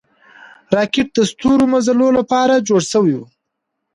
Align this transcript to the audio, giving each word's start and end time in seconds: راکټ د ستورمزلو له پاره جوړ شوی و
راکټ 0.75 1.07
د 1.15 1.19
ستورمزلو 1.31 2.07
له 2.17 2.23
پاره 2.31 2.55
جوړ 2.67 2.81
شوی 2.91 3.13
و 3.17 3.21